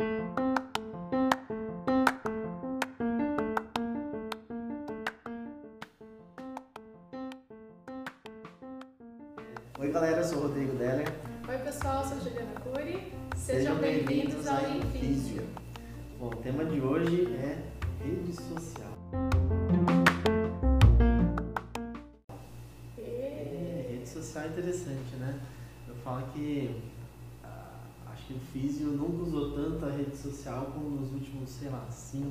[0.00, 0.06] Oi
[9.90, 11.12] galera, eu sou o Rodrigo Deller.
[11.48, 13.12] Oi pessoal, eu sou Juliana Cury.
[13.34, 15.42] Sejam bem-vindos ao Infísio.
[16.20, 17.60] Bom, o tema de hoje é
[18.04, 18.92] rede social.
[22.96, 25.40] É, rede social é interessante, né?
[25.88, 26.80] Eu falo que
[28.28, 32.26] que o Físio nunca usou tanto a rede social como nos últimos, sei lá, 5,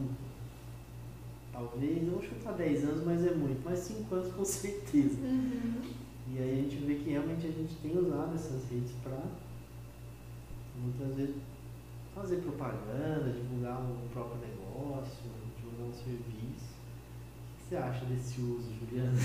[1.52, 5.20] talvez, não vou chutar 10 anos, mas é muito, mas 5 anos com certeza.
[5.20, 5.82] Uhum.
[6.30, 9.18] E aí a gente vê que realmente a gente tem usado essas redes para
[10.76, 11.36] muitas vezes
[12.14, 15.18] fazer propaganda, divulgar um próprio negócio,
[15.58, 16.78] divulgar um serviço.
[17.56, 19.18] O que você acha desse uso, Juliana?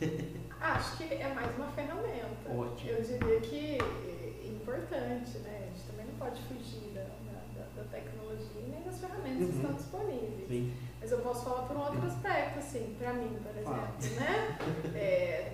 [0.58, 2.50] Acho que é mais uma ferramenta.
[2.50, 2.90] Ótimo.
[2.90, 5.68] Eu diria que é importante, né?
[5.70, 9.48] A gente não pode fugir da, da, da tecnologia e nem das ferramentas Uhum.
[9.50, 10.48] que estão disponíveis.
[10.48, 10.74] Sim.
[11.00, 14.58] Mas eu posso falar por um outro aspecto, assim, pra mim, por exemplo, né?
[14.96, 15.52] É,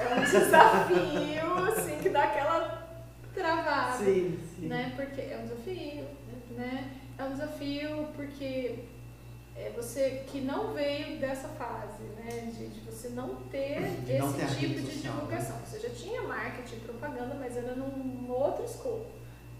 [0.00, 2.88] é um desafio, assim, que dá aquela
[3.34, 3.98] travada.
[4.04, 4.66] Sim, sim.
[4.68, 4.92] né?
[4.96, 6.04] Porque é um desafio,
[6.56, 6.90] né?
[7.18, 8.84] É um desafio porque
[9.66, 12.52] é você que não veio dessa fase, né?
[12.56, 15.56] De, de você não ter De não esse ter a tipo de social, divulgação.
[15.56, 15.62] né?
[15.66, 19.06] Você já tinha marketing, propaganda, mas era num outro escopo,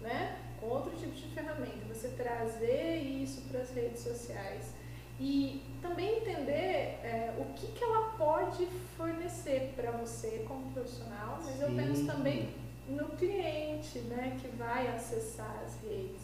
[0.01, 0.37] né?
[0.59, 1.85] Com outro tipo de ferramenta.
[1.93, 4.73] Você trazer isso para as redes sociais
[5.19, 8.65] e também entender é, o que, que ela pode
[8.97, 11.75] fornecer para você como profissional, mas eu Sim.
[11.75, 12.49] penso também
[12.89, 16.21] no cliente, né, que vai acessar as redes.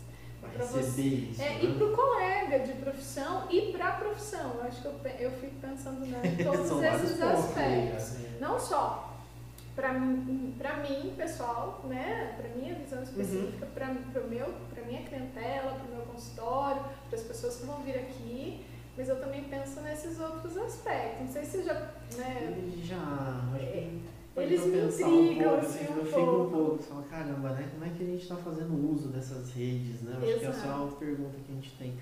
[0.57, 1.41] Receber você- isso.
[1.41, 1.59] É, né?
[1.63, 4.53] e para o colega de profissão e para a profissão.
[4.55, 8.13] Eu acho que eu, eu fico pensando né, em todos esses aspectos.
[8.19, 8.38] né?
[8.39, 9.03] Não só
[9.75, 13.71] para mim, pessoal, né, para minha visão específica, Uhum.
[13.75, 17.83] para para meu, para minha clientela, para o meu consultório, para as pessoas que vão
[17.83, 18.65] vir aqui,
[18.97, 21.19] mas eu também penso nesses outros aspectos.
[21.27, 21.73] Não sei se já,
[22.15, 22.95] né, já.
[22.98, 26.52] Acho eles me pensar intrigam, um pouco, assim, eu um fico um pouco.
[26.52, 27.70] pouco, você fala, caramba, né?
[27.71, 30.11] Como é que a gente está fazendo uso dessas redes, né?
[30.14, 30.83] Eu Acho que é Exato.
[30.83, 31.98] uma pergunta que a gente tem.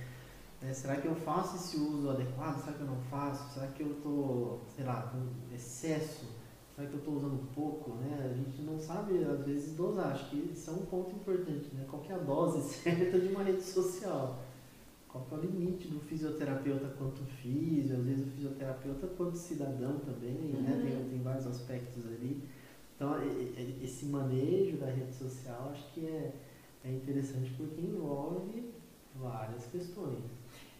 [0.62, 0.74] né?
[0.74, 2.60] Será que eu faço esse uso adequado?
[2.62, 3.54] Será que eu não faço?
[3.54, 6.26] Será que eu estou, sei lá, com excesso?
[6.76, 7.92] Será que eu estou usando pouco?
[7.96, 8.30] Né?
[8.30, 10.08] A gente não sabe, às vezes, dosar.
[10.12, 11.86] Acho que isso é um ponto importante, né?
[11.90, 14.40] Qual é a dose certa de uma rede social?
[15.28, 20.34] Qual é o limite do fisioterapeuta quanto físio, às vezes o fisioterapeuta quanto cidadão também,
[20.34, 20.74] né?
[20.76, 20.82] Uhum.
[20.82, 22.44] Tem, tem vários aspectos ali.
[22.96, 23.16] Então,
[23.84, 26.34] esse manejo da rede social acho que é,
[26.86, 28.74] é interessante porque envolve
[29.16, 30.24] várias questões.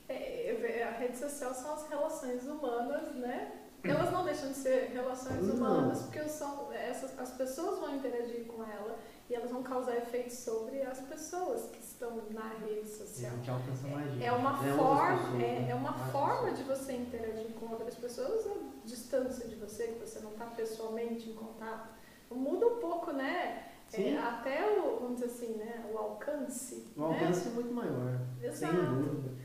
[0.08, 3.62] É, a rede social são as relações humanas, né?
[3.84, 5.56] Elas não deixam de ser relações Não.
[5.56, 8.98] humanas, porque são, essas, as pessoas vão interagir com ela
[9.30, 13.32] e elas vão causar efeitos sobre as pessoas que estão na rede a social.
[13.32, 14.24] gente alcança mais gente.
[14.24, 14.74] É uma né?
[14.74, 15.68] Outras forma, é, né?
[15.70, 16.58] é uma forma pessoas.
[16.58, 18.54] de você interagir com outras pessoas à
[18.86, 21.90] distância de você, que você não está pessoalmente em contato.
[22.30, 23.72] Muda um pouco, né?
[23.94, 25.86] É, até o, vamos dizer assim, né?
[25.94, 26.92] O alcance.
[26.98, 27.08] O né?
[27.08, 28.76] alcance é muito maior, Exato.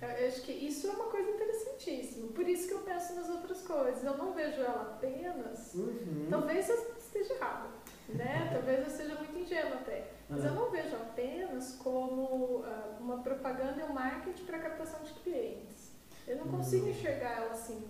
[0.02, 2.28] Eu acho que isso é uma coisa interessantíssima.
[2.28, 4.02] Por isso que eu penso nas outras coisas.
[4.02, 5.74] Eu não vejo ela apenas.
[5.74, 6.26] Uhum.
[6.28, 7.68] Talvez eu esteja errada,
[8.08, 8.50] né?
[8.52, 10.10] Talvez eu seja muito ingênua até.
[10.28, 15.00] Mas eu Ah, não vejo apenas como ah, uma propaganda e um marketing para captação
[15.02, 15.90] de clientes.
[16.26, 16.90] Eu não consigo Hum.
[16.90, 17.82] enxergar ela assim.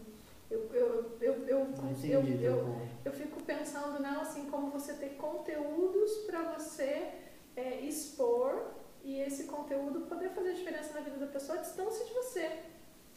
[0.50, 2.88] Eu, eu, eu, eu, eu, entendi eu, teu ponto.
[3.04, 7.12] eu fico pensando nela assim como você ter conteúdos para você
[7.54, 8.72] é, expor
[9.04, 12.50] e esse conteúdo poder fazer diferença na vida da pessoa à distância de você.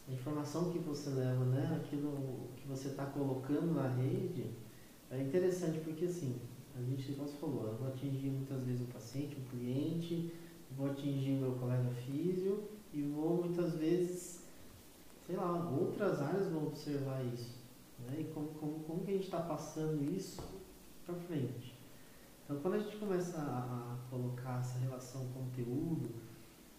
[0.06, 1.80] A informação que você leva, né?
[1.82, 4.54] Aquilo que você está colocando na rede
[5.10, 6.40] é interessante porque assim,
[6.76, 10.32] a gente, igual você falou, eu vou atingir muitas vezes o paciente, o cliente,
[10.76, 14.42] vou atingir meu colega físio e vou muitas vezes,
[15.26, 17.58] sei lá, outras áreas vão observar isso.
[18.00, 18.20] Né?
[18.20, 20.42] E como, como, como que a gente está passando isso
[21.06, 21.74] para frente.
[22.44, 26.10] Então quando a gente começa a, a colocar essa relação conteúdo,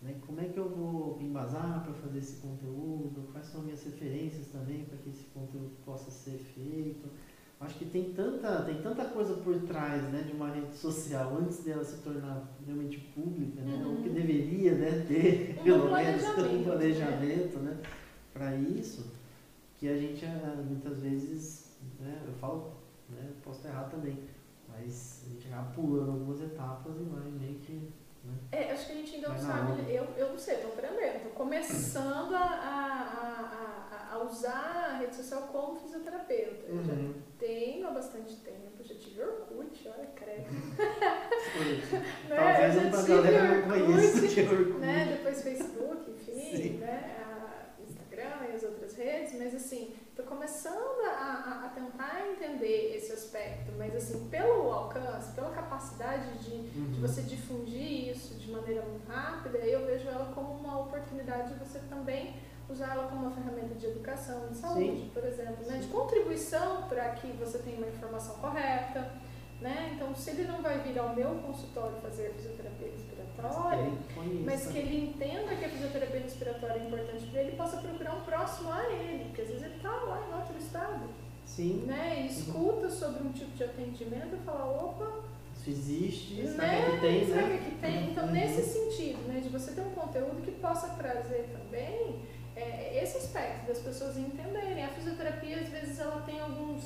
[0.02, 0.20] né?
[0.26, 3.28] Como é que eu vou embasar para fazer esse conteúdo?
[3.32, 7.10] Quais são minhas referências também para que esse conteúdo possa ser feito?
[7.60, 11.64] Acho que tem tanta, tem tanta coisa por trás né, de uma rede social antes
[11.64, 13.76] dela se tornar realmente pública, né?
[13.76, 13.96] Uhum.
[13.96, 17.78] ou que deveria né, ter, Um pelo menos, um planejamento né,
[18.34, 19.10] para isso,
[19.80, 22.74] que a gente ah, muitas vezes, né, eu falo,
[23.10, 24.20] né, posso estar errado também,
[24.68, 27.74] mas a gente acaba pulando algumas etapas e vai meio que.
[28.26, 29.82] Né, É, acho que a gente ainda não sabe.
[29.90, 31.16] Eu, eu não sei, estou aprendendo.
[31.18, 33.75] Estou começando a, a, a,
[34.16, 36.66] a- usar a rede social como fisioterapeuta.
[36.68, 37.14] Eu já Uhum.
[37.40, 40.46] tenho há bastante tempo, já tive Orkut, olha, credo.
[42.30, 42.36] né?
[42.36, 43.32] Talvez eu já tive
[43.68, 44.80] não Orkut, de Orkut.
[44.80, 45.18] né?
[45.18, 46.70] Depois Facebook, enfim, Sim.
[46.78, 47.16] né?
[47.26, 52.96] A Instagram e as outras redes, mas assim, tô começando a, a- a tentar entender
[52.96, 57.02] esse aspecto, mas assim, pelo alcance, pela capacidade de, de Uhum.
[57.02, 61.80] você difundir isso de maneira muito rápida, eu vejo ela como uma oportunidade de você
[61.90, 62.34] também
[62.70, 65.12] usar ela como uma ferramenta de educação, de saúde, Sim.
[65.14, 65.78] por exemplo, né?
[65.80, 69.12] de contribuição para que você tenha uma informação correta.
[69.62, 69.94] Né?
[69.96, 73.90] Então, se ele não vai vir ao meu consultório fazer fisioterapia respiratória,
[74.44, 78.22] mas que ele entenda que a fisioterapia respiratória é importante para ele possa procurar um
[78.22, 81.10] próximo a ele, porque às vezes ele está lá em outro estado,
[81.46, 82.22] Sim, né?
[82.24, 85.24] E escuta sobre um tipo de atendimento e fala, opa,
[85.56, 86.92] isso existe, será né?
[86.92, 87.58] que tem, Será né?
[87.70, 88.10] que tem?
[88.12, 88.32] Então, Uhum.
[88.32, 92.20] nesse sentido, né, de você ter um conteúdo que possa trazer também
[92.56, 94.84] é, esse aspecto das pessoas entenderem.
[94.84, 96.84] A fisioterapia, às vezes, ela tem alguns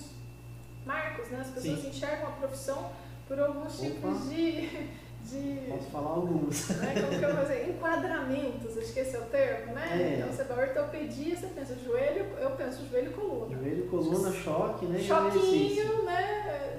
[0.86, 1.40] marcos, né?
[1.42, 1.90] As pessoas Sim.
[1.90, 2.92] enxergam a profissão
[3.28, 3.90] por alguns Opa.
[3.90, 4.90] tipos de,
[5.24, 6.70] de Posso falar alguns.
[6.70, 7.70] né, como que eu vou dizer?
[7.70, 9.88] Enquadramentos, acho que esse é o termo, né?
[9.92, 10.20] É.
[10.20, 13.56] Então, você vai ortopedia, você pensa joelho, eu penso joelho e coluna.
[13.56, 15.00] Joelho, coluna, choque, né?
[15.00, 16.22] Choquinho, né?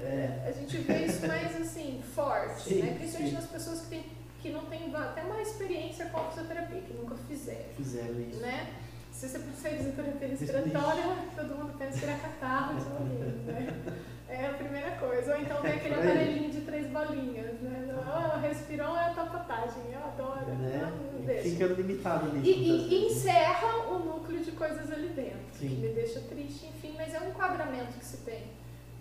[0.03, 0.47] É.
[0.47, 2.95] A gente vê isso mais assim, forte, Sim, né?
[2.97, 3.35] Principalmente sim.
[3.35, 4.03] nas pessoas que, tem,
[4.41, 8.39] que não têm até uma experiência com a fisioterapia, que nunca fizeram, Fizeram isso.
[8.39, 8.67] né?
[9.11, 11.03] Se você em fisioterapia respiratória,
[11.35, 13.95] todo mundo pensa que era catarro, de ouvido, né?
[14.29, 15.35] É a primeira coisa.
[15.35, 17.87] Ou então tem aquele aparelhinho de três bolinhas, né?
[18.07, 20.45] Ah, respirou é tapatagem, eu adoro.
[20.55, 20.81] Né?
[20.83, 21.43] Ah, não.
[21.43, 22.45] Fica limitado nisso.
[22.47, 25.67] E, e- e encerra o núcleo de coisas ali dentro, Sim.
[25.67, 28.45] que me deixa triste, enfim, mas é um enquadramento que se tem.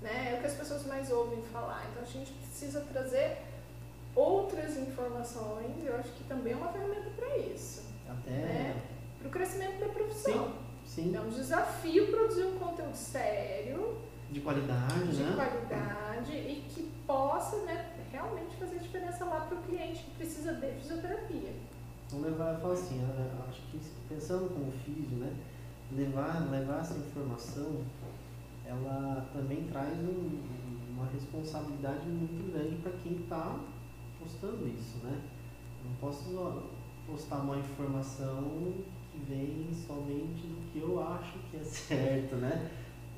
[0.02, 0.32] Né?
[0.32, 1.86] É o que as pessoas mais ouvem falar.
[1.90, 3.38] Então a gente precisa trazer
[4.14, 8.30] outras informações, eu acho que também é uma ferramenta para isso, Até.
[8.30, 8.82] né?
[9.18, 10.52] para o crescimento da profissão.
[10.86, 13.98] Sim, É um desafio produzir um conteúdo sério,
[14.30, 15.34] de qualidade, de né?
[15.36, 20.72] qualidade e que possa né, realmente fazer diferença lá para o cliente que precisa de
[20.80, 21.52] fisioterapia.
[22.10, 25.32] Vamos levar, eu falo assim, eu acho que pensando como físio, né?
[25.92, 27.82] Levar, levar essa informação,
[28.66, 30.40] ela também traz um-
[30.92, 33.58] uma responsabilidade muito grande para quem está
[34.20, 35.20] postando isso, né?
[35.82, 36.62] Eu não posso
[37.06, 38.72] postar uma informação
[39.10, 42.70] que vem somente do que eu acho que é certo, né?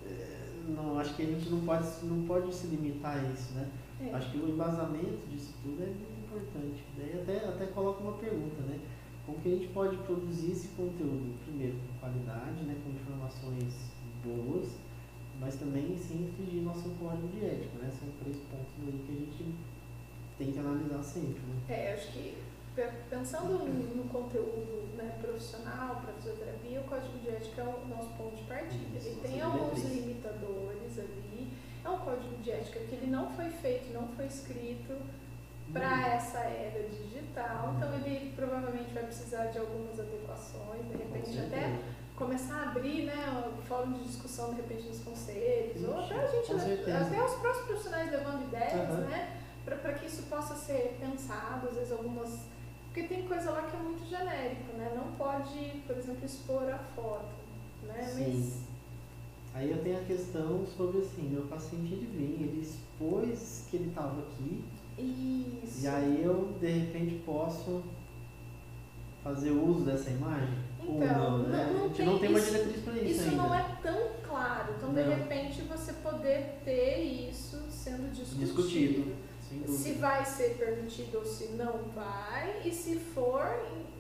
[0.07, 3.69] É, Não, acho que a gente não pode, não pode se limitar a isso, né?
[4.01, 4.15] É.
[4.15, 6.83] Acho que o embasamento disso tudo é muito importante.
[6.97, 8.81] Daí até, até coloco uma pergunta, né?
[9.27, 11.39] Como que a gente pode produzir esse conteúdo?
[11.45, 12.77] Primeiro, com qualidade, né?
[12.83, 13.93] com informações
[14.25, 14.79] boas,
[15.39, 17.91] mas também sem infringir nosso código de ética, né?
[17.91, 19.55] São três pontos aí que a gente
[20.45, 21.57] tem que analisar sempre, né?
[21.69, 22.37] É, acho que
[22.75, 28.09] pe- pensando no conteúdo né, profissional para fisioterapia, o código de ética é o nosso
[28.19, 28.99] ponto de partida.
[28.99, 29.95] Ele tem alguns diretriz.
[30.07, 31.53] limitadores ali.
[31.85, 34.97] É um código de ética que ele não foi feito, não foi escrito
[35.73, 41.79] para essa era digital, então ele provavelmente vai precisar de algumas adequações, de repente até
[42.15, 43.15] começar a abrir né,
[43.59, 47.65] o fórum de discussão de repente nos conselhos, ou até a gente, até os próprios
[47.67, 49.01] profissionais levando ideias, Aham.
[49.09, 49.39] né?
[49.65, 52.41] Para que isso possa ser pensado, às vezes algumas.
[52.87, 54.93] Porque tem coisa lá que é muito genérico, né?
[54.95, 57.31] Não pode, por exemplo, expor a foto,
[57.85, 58.03] né?
[58.05, 58.53] Sim.
[59.55, 64.21] Aí eu tenho a questão sobre assim, meu paciente vem, ele expôs que ele estava
[64.21, 64.65] aqui,
[64.99, 65.85] Mas isso.
[65.85, 67.83] e aí eu de repente posso
[69.23, 70.59] fazer uso dessa imagem?
[70.83, 71.65] Então, não, né?
[71.67, 73.37] não- não a gente não tem uma tem- diretriz para isso, Isso ainda.
[73.37, 74.75] não é tão claro.
[74.77, 75.09] Então, de Não.
[75.17, 76.99] repente, você poder ter
[77.31, 78.41] isso sendo discutido.
[78.45, 79.17] Discutido,
[79.69, 83.45] Se vai ser permitido ou se não vai, e se for,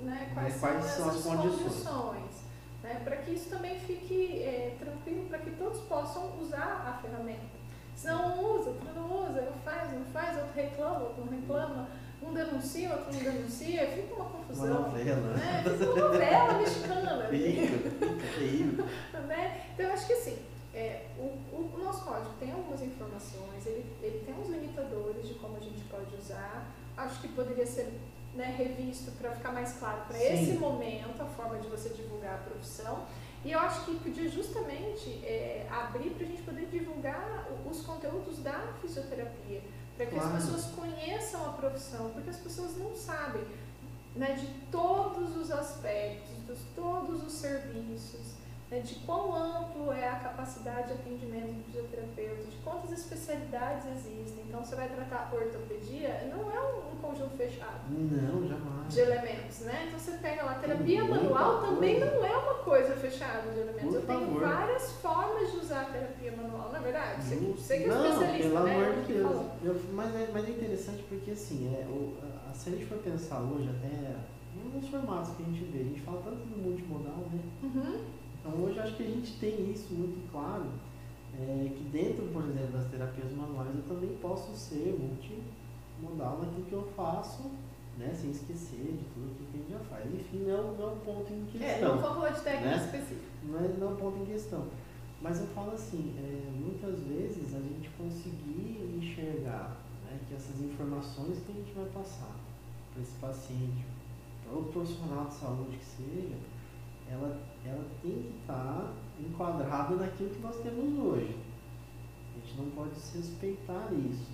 [0.02, 1.62] né, quais, Né, quais são as condições.
[1.62, 2.42] condições.
[2.82, 7.62] né, para que isso também fique é, tranquilo, para que todos possam usar a ferramenta.
[7.94, 11.88] Se não usa, outro não usa, um faz, não faz, outro reclama, outro não reclama,
[12.22, 14.82] um denuncia, outro não denuncia, fica uma Uma confusão.
[14.82, 15.34] novela.
[15.34, 15.62] Né?
[15.78, 17.28] Fica uma novela mexicana.
[17.30, 18.84] Fica, fica terrível.
[19.28, 19.60] né?
[19.74, 20.38] Então, eu acho que assim,
[20.74, 25.56] é, o, o, nosso código tem algumas informações, ele, ele tem uns limitadores de como
[25.56, 26.74] a gente pode usar.
[26.96, 27.92] Acho que poderia ser
[28.34, 32.38] né, revisto para ficar mais claro para esse momento a forma de você divulgar a
[32.38, 33.06] profissão.
[33.44, 38.38] E eu acho que podia justamente é, abrir para a gente poder divulgar os conteúdos
[38.38, 39.62] da fisioterapia,
[39.96, 40.36] para que Claro.
[40.36, 43.42] as pessoas conheçam a profissão, porque as pessoas não sabem
[44.14, 48.41] né, de todos os aspectos, de todos os serviços,
[48.72, 54.44] né, de quão amplo é a capacidade de atendimento do fisioterapeuta, de quantas especialidades existem.
[54.48, 57.82] Então, você vai tratar ortopedia, não é um, um conjunto fechado.
[57.90, 58.94] Não, jamais.
[58.94, 59.84] De elementos, né?
[59.88, 63.90] Então, você pega lá, terapia manual também não é uma coisa fechada de elementos.
[63.90, 64.40] Por Eu tenho favor.
[64.40, 67.22] várias formas de usar a terapia manual, não é verdade?
[67.22, 68.74] Você, você que é não, especialista, pelo né?
[68.74, 69.46] amor de Deus.
[69.62, 72.16] Eu, mas, é, mas é interessante porque, assim, é, o,
[72.48, 74.16] a, se a gente for pensar hoje, até
[74.72, 77.40] nos formatos que a gente vê, a gente fala tanto do multimodal, né?
[77.62, 78.21] Uhum.
[78.42, 80.66] Então hoje acho que a gente tem isso muito claro,
[81.38, 86.72] é, que dentro, por exemplo, das terapias manuais eu também posso ser multimodal naquilo que
[86.72, 87.50] eu faço,
[87.96, 90.12] né, sem esquecer de tudo que a gente já faz.
[90.12, 91.68] Enfim, não, não é um ponto em questão.
[91.68, 92.84] É, não vou falar de técnica né?
[92.84, 93.28] específica.
[93.44, 94.66] Mas não é um ponto em questão.
[95.20, 101.38] Mas eu falo assim, é, muitas vezes a gente conseguir enxergar né, que essas informações
[101.46, 102.34] que a gente vai passar
[102.92, 103.86] para esse paciente,
[104.44, 106.34] para o profissional de saúde que seja,
[107.10, 111.36] ela, ela tem que estar enquadrada naquilo que nós temos hoje.
[112.34, 114.30] A gente não pode respeitar isso.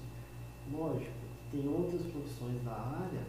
[0.72, 1.12] Lógico,
[1.50, 3.22] tem outras profissões da área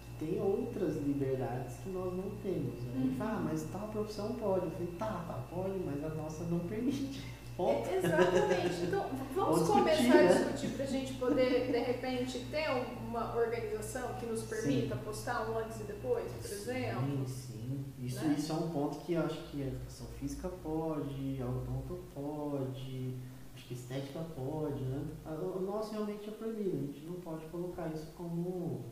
[0.00, 2.74] que têm outras liberdades que nós não temos.
[2.94, 4.66] A gente fala, ah, mas tal profissão pode.
[4.66, 7.22] Eu falei, tá, tá, pode, mas a nossa não permite.
[7.56, 7.88] Ponto.
[7.90, 8.82] exatamente.
[8.86, 12.68] Então, vamos começar a discutir para a gente poder, de repente, ter
[13.08, 15.02] uma organização que nos permita sim.
[15.02, 17.26] postar um antes e depois, por exemplo?
[17.26, 17.84] Sim, sim.
[18.06, 18.34] Isso, né?
[18.38, 23.14] isso é um ponto que eu acho que a educação física pode, a odonto pode,
[23.54, 25.04] acho que estética pode, né?
[25.24, 28.84] O nosso realmente é proibido, a gente não pode colocar isso como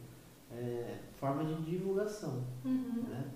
[0.50, 2.42] é, forma de divulgação.
[2.64, 3.04] Uhum.
[3.09, 3.30] Né?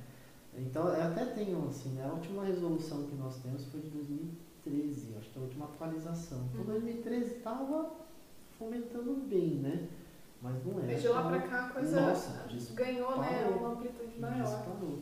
[0.56, 5.14] Então, eu até tenho, assim, né, a última resolução que nós temos foi de 2013,
[5.16, 6.48] acho que é a última atualização.
[6.52, 7.36] Então, 2013 uhum.
[7.36, 7.90] estava
[8.58, 9.86] fomentando bem, né?
[10.42, 10.94] Mas não é.
[10.94, 12.44] De lá para cá a coisa Nossa,
[12.74, 14.44] ganhou né, uma amplitude maior.
[14.44, 14.98] Disparou.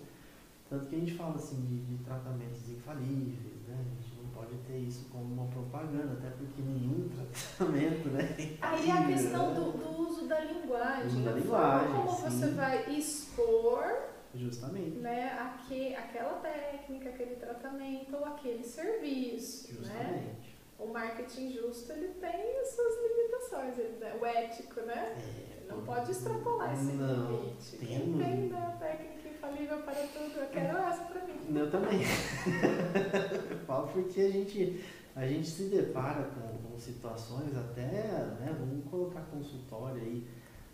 [0.69, 3.79] Tanto que a gente fala assim de, de tratamentos infalíveis, né?
[3.79, 7.09] A gente não pode ter isso como uma propaganda, até porque nenhum
[7.57, 8.37] tratamento, né?
[8.61, 11.07] Aí a questão do, do, uso da linguagem.
[11.07, 11.93] Uso da linguagem.
[11.93, 12.23] Como sim.
[12.23, 14.99] você vai expor Justamente.
[14.99, 19.73] Né, aqui, aquela técnica, aquele tratamento ou aquele serviço.
[19.73, 19.79] Né?
[19.79, 20.25] Justamente.
[20.25, 20.37] Né?
[20.79, 24.15] O marketing justo ele tem as suas limitações, ele, né?
[24.21, 25.17] o ético, né?
[25.17, 27.79] É, não pode extrapolar esse não, limite.
[27.79, 30.39] Quem tem da técnica infalível para tudo.
[30.39, 31.59] Eu quero essa para mim.
[31.59, 32.01] Eu também.
[33.69, 34.85] eu porque a gente,
[35.15, 37.93] a gente se depara com, com situações até,
[38.41, 40.27] né, vamos colocar consultório aí.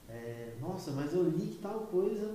[0.09, 2.35] É, nossa, mas eu li que tal coisa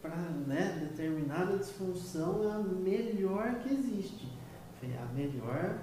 [0.00, 4.28] para né, determinada disfunção é a melhor que existe.
[4.82, 5.78] É a melhor,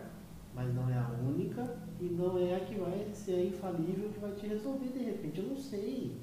[0.54, 4.32] mas não é a única e não é a que vai ser infalível que vai
[4.34, 5.40] te resolver de repente.
[5.40, 6.16] Eu não sei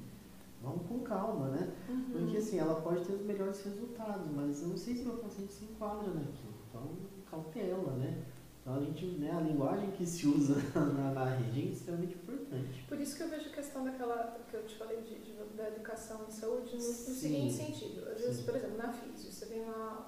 [0.61, 1.73] vamos com calma, né?
[1.87, 2.09] Uhum.
[2.11, 5.53] Porque assim, ela pode ter os melhores resultados, mas eu não sei se meu paciente
[5.53, 6.53] se enquadra naquilo.
[6.69, 6.97] Então,
[7.29, 8.25] cautela, né?
[8.61, 12.85] Então a gente, né, a linguagem que se usa na, na rede é extremamente importante.
[12.87, 15.67] Por isso que eu vejo a questão daquela que eu te falei de, de da
[15.67, 18.07] educação em saúde no, no seguinte sentido.
[18.09, 20.07] Às vezes, por exemplo, na física, você vem uma.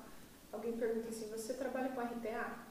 [0.51, 2.70] Alguém pergunta assim, você trabalha com RTA?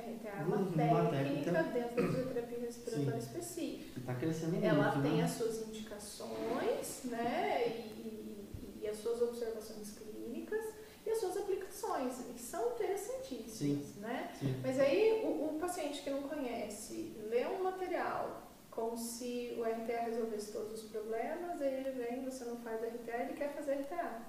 [0.00, 4.00] RTA é uma, uhum, técnica, técnica dentro da fisioterapia respiratória específica.
[4.00, 5.24] Está crescendo Ela muito, tem né?
[5.24, 7.66] as suas indicações, né?
[7.66, 10.64] E, e, e, as suas observações clínicas
[11.04, 14.00] e as suas aplicações, que são interessantíssimas, Sim.
[14.00, 14.32] né?
[14.38, 14.60] Sim.
[14.62, 20.02] Mas aí o, o paciente que não conhece, lê um material como se o RTA
[20.02, 24.20] resolvesse todos os problemas, aí ele vem, você não faz RTA, ele quer fazer RTA.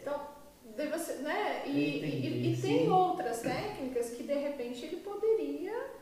[0.00, 0.33] Então,
[0.64, 1.62] de você, né?
[1.66, 5.94] E, Entendi, e, e tem outras técnicas que de repente ele poderia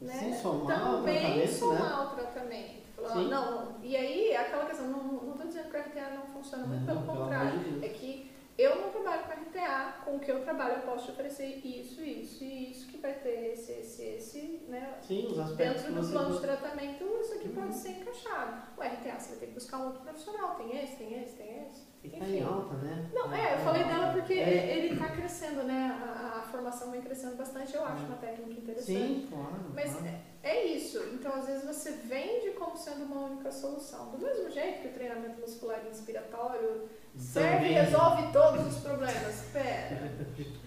[0.00, 0.12] né?
[0.12, 2.12] Sim, somar também somar né?
[2.12, 2.86] o tratamento.
[2.96, 6.84] Falar, não, e aí aquela questão, não estou dizendo que o RTA não funciona, muito
[6.84, 7.60] não, pelo contrário.
[7.82, 11.10] É que eu não trabalho com RTA, com o que eu trabalho eu posso te
[11.10, 14.98] oferecer isso, isso e isso, que vai ter esse, esse, esse, né?
[15.02, 17.54] Sim, os aspectos Dentro do plano de tratamento, isso aqui uhum.
[17.54, 18.62] pode ser encaixado.
[18.76, 21.66] O RTA você vai ter que buscar um outro profissional, tem esse, tem esse, tem
[21.66, 21.96] esse.
[22.02, 23.10] Está em alta, né?
[23.12, 24.78] Não, é, eu falei dela porque é.
[24.78, 25.98] ele está crescendo, né?
[26.00, 28.98] A, a, formação vem crescendo bastante, eu acho uma técnica interessante.
[28.98, 29.72] Sim, claro.
[29.74, 30.06] Mas claro.
[30.06, 30.98] É, é, isso.
[31.12, 34.10] Então, às vezes, você vende como sendo uma única solução.
[34.10, 39.42] Do mesmo jeito que o treinamento muscular inspiratório serve e resolve todos os problemas.
[39.42, 40.12] Espera,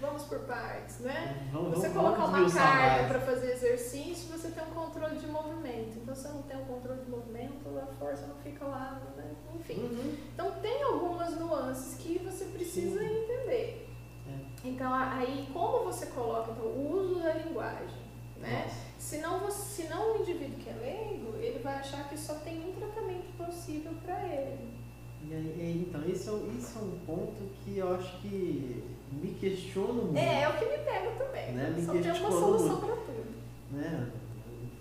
[0.02, 1.50] vamos por partes, né?
[1.54, 5.98] Vamos, você vamos, colocar uma carga para fazer exercício, você tem um controle de movimento.
[5.98, 9.36] Então, se você não tem um controle de movimento, a força não fica lá, né?
[9.56, 9.80] enfim.
[9.80, 10.18] Uhum.
[10.34, 13.24] Então, tem algumas nuances que você precisa Sim.
[13.24, 13.90] entender.
[14.28, 14.68] É.
[14.68, 17.99] Então, aí, como você coloca então, o uso da linguagem,
[18.39, 18.72] né?
[18.98, 22.74] Senão, você, senão o indivíduo que é leigo, ele vai achar que só tem um
[22.74, 24.79] tratamento possível para ele.
[25.24, 30.05] E aí, então, esse é, esse é um ponto que eu acho que me questiono
[30.05, 30.17] muito.
[30.17, 31.53] É, é o que me pega também.
[31.53, 31.74] Né?
[31.75, 33.36] Me Só tem uma solução para tudo.
[33.72, 34.12] Né?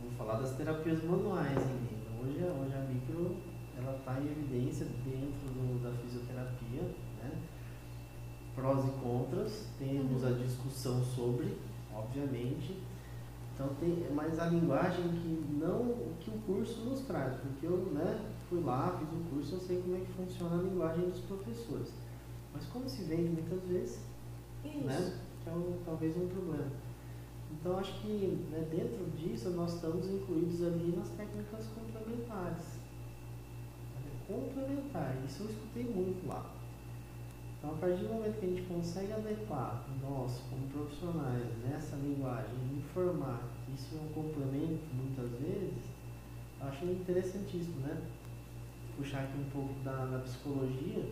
[0.02, 1.98] Vou falar das terapias manuais ainda.
[2.20, 3.36] Hoje, hoje a micro
[3.76, 6.82] ela está em evidência dentro do, da fisioterapia,
[7.22, 7.30] né?
[8.54, 10.28] prós e contras, temos uhum.
[10.28, 11.56] a discussão sobre,
[11.94, 12.76] obviamente,
[13.58, 17.76] então tem, mas a linguagem que não o que o curso nos traz, porque eu
[17.92, 21.18] né, fui lá, fiz o curso, eu sei como é que funciona a linguagem dos
[21.22, 21.92] professores.
[22.54, 23.98] Mas como se vende muitas vezes,
[24.62, 26.70] né, que é um, talvez um problema.
[27.50, 32.78] Então acho que né, dentro disso nós estamos incluídos ali nas técnicas complementares.
[34.28, 36.57] Complementar, isso eu escutei muito lá.
[37.68, 42.54] Então, a partir do momento que a gente consegue adequar nós, como profissionais, nessa linguagem,
[42.78, 45.84] informar que isso é um complemento, muitas vezes,
[46.62, 48.00] acho interessantíssimo, né?
[48.96, 51.04] Puxar aqui um pouco da, da psicologia,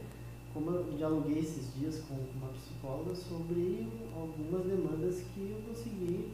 [0.54, 6.30] como eu dialoguei esses dias com uma psicóloga sobre algumas demandas que eu consegui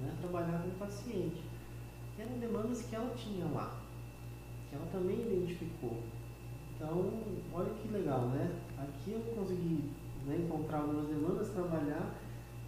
[0.00, 1.42] né, trabalhar com o paciente.
[2.16, 3.76] eram demandas que ela tinha lá,
[4.70, 5.98] que ela também identificou.
[6.84, 7.10] Então,
[7.54, 8.50] olha que legal, né?
[8.76, 9.90] Aqui eu consegui
[10.26, 12.14] né, encontrar algumas demandas, trabalhar,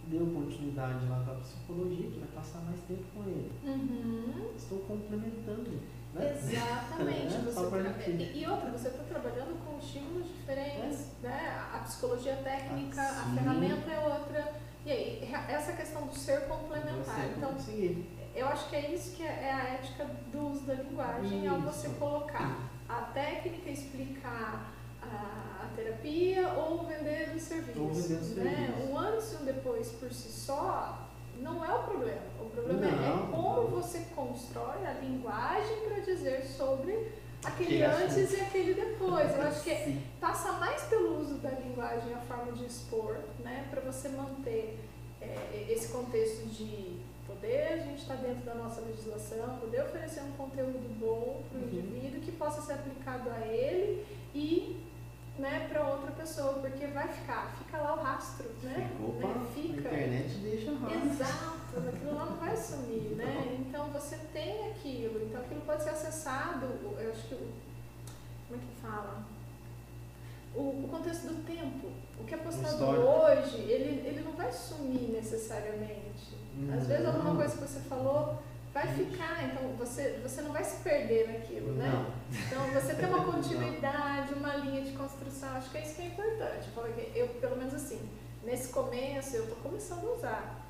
[0.07, 3.51] deu continuidade lá para a psicologia, que vai passar mais tempo com ele.
[3.63, 4.51] Uhum.
[4.57, 5.69] Estou complementando.
[6.15, 6.35] Né?
[6.35, 7.35] Exatamente.
[7.35, 8.09] é, você tra...
[8.09, 11.27] e, e outra, você está trabalhando com estímulos diferentes, é.
[11.27, 11.69] né?
[11.75, 14.53] A psicologia técnica, ah, a ferramenta é outra.
[14.83, 17.29] E aí, essa questão do ser complementar.
[17.37, 18.09] Então, conseguir.
[18.33, 21.53] eu acho que é isso que é, é a ética do uso da linguagem, isso.
[21.53, 27.81] ao você colocar a técnica, explicar a, a terapia ou vender os serviços.
[27.81, 28.67] Ou vender os né?
[28.67, 28.89] serviços.
[28.89, 31.07] Um antes e um depois por si só
[31.39, 32.21] não é o problema.
[32.39, 37.11] O problema é não, é como você constrói a linguagem para dizer sobre
[37.43, 39.35] aquele antes e aquele depois.
[39.35, 43.81] Eu acho que passa mais pelo uso da linguagem, a forma de expor, né, para
[43.81, 44.79] você manter
[45.21, 47.05] é, esse contexto de
[47.37, 51.61] poder a gente está dentro da nossa legislação, poder oferecer um conteúdo bom para o
[51.61, 51.67] uhum.
[51.67, 54.83] indivíduo que possa ser aplicado a ele e
[55.37, 58.89] né, para outra pessoa, porque vai ficar, fica lá o rastro, né?
[58.99, 59.47] Opa, né?
[59.53, 59.89] Fica.
[59.89, 61.09] A internet deixa rastro.
[61.11, 63.55] Exato, aquilo lá não vai sumir, né?
[63.59, 66.65] Então você tem aquilo, então aquilo pode ser acessado,
[66.99, 69.23] eu acho que, como é que fala?
[70.55, 75.11] O, o contexto do tempo, o que é postado hoje, ele, ele não vai sumir
[75.11, 76.36] necessariamente.
[76.87, 78.37] Às vezes alguma coisa que você falou
[78.73, 81.91] vai ficar, então você, você não vai se perder naquilo, né?
[81.91, 82.05] Não.
[82.47, 86.05] Então você tem uma continuidade, uma linha de construção, acho que é isso que é
[86.05, 86.69] importante.
[86.73, 87.99] Porque eu, pelo menos assim,
[88.41, 90.63] nesse começo eu estou começando a usar.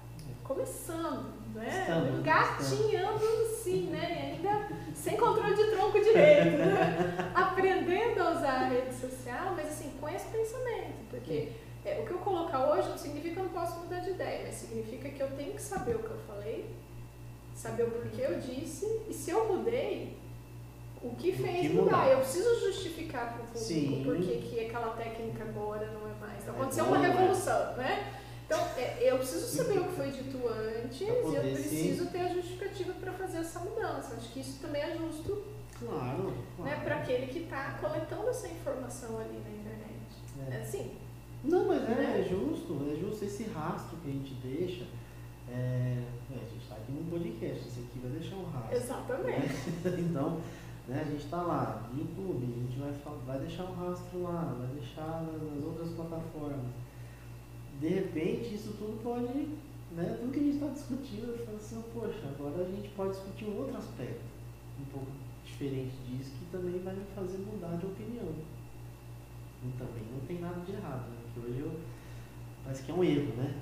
[0.43, 1.81] Começando, né?
[1.81, 4.39] Estamos, Gatinhando sim, né?
[4.41, 7.31] E ainda sem controle de tronco direito, né?
[7.35, 11.51] Aprendendo a usar a rede social, mas assim, com esse pensamento, porque
[11.87, 14.43] é, o que eu colocar hoje não significa que eu não posso mudar de ideia,
[14.45, 16.69] mas significa que eu tenho que saber o que eu falei,
[17.55, 20.17] saber o porquê eu disse, e se eu mudei,
[21.01, 21.97] o que fez que mudar?
[21.97, 22.11] mudar?
[22.11, 26.43] Eu preciso justificar para o público porque que aquela técnica agora não é mais.
[26.43, 28.13] Então, aconteceu é uma revolução, né?
[28.45, 32.33] Então, é, eu preciso saber o que foi dito antes e eu preciso ter a
[32.33, 34.15] justificativa para fazer essa mudança.
[34.15, 35.43] Acho que isso também é justo
[35.77, 36.71] claro, né, claro.
[36.71, 39.97] Né, para aquele que está coletando essa informação ali na internet.
[40.49, 40.61] É.
[40.61, 40.95] Assim,
[41.43, 44.85] não, mas é, é justo, é justo esse rastro que a gente deixa.
[45.49, 48.75] É, é a gente está aqui num podcast, esse aqui vai deixar um rastro.
[48.75, 49.47] Exatamente.
[49.83, 49.97] Né?
[50.09, 50.41] então,
[50.87, 52.93] né, a gente está lá, YouTube, a gente vai,
[53.25, 56.65] vai deixar um rastro lá, vai deixar nas outras plataformas.
[57.79, 59.49] De repente, isso tudo pode,
[59.91, 63.11] né, tudo que a gente está discutindo, eu falo assim, poxa, agora a gente pode
[63.11, 64.25] discutir um outro aspecto,
[64.81, 65.11] um pouco
[65.45, 68.33] diferente disso, que também vai me fazer mudar de opinião.
[69.63, 71.16] E também não tem nada de errado, né?
[71.45, 71.71] Hoje eu.
[72.63, 73.55] Parece que é um erro, né?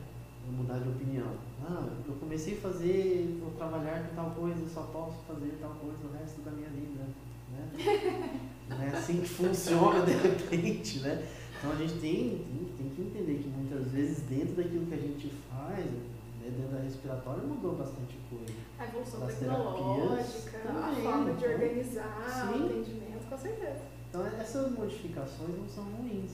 [0.51, 1.27] mudar de opinião.
[1.63, 5.71] Ah, eu comecei a fazer, vou trabalhar com tal coisa, eu só posso fazer tal
[5.71, 7.03] coisa o resto da minha vida.
[7.51, 8.39] Né?
[8.69, 11.25] não é assim que funciona de repente, né?
[11.57, 14.97] Então a gente tem, tem, tem, que entender que muitas vezes dentro daquilo que a
[14.97, 18.53] gente faz, né, dentro da respiratória mudou bastante coisa.
[18.77, 22.61] A evolução das tecnológica, também, a forma de organizar, sim.
[22.61, 23.81] o entendimento, com certeza.
[24.09, 26.31] Então essas modificações não são ruins.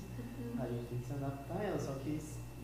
[0.61, 2.19] A gente tem que se adaptar a elas, só que